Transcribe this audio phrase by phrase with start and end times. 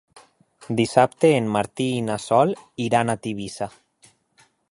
[0.79, 2.55] Dissabte en Martí i na Sol
[2.87, 3.71] iran a Tivissa.